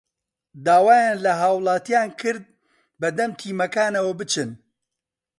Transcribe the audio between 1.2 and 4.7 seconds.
لە هاوڵاتیان کرد بەدەم تیمەکانەوە بچن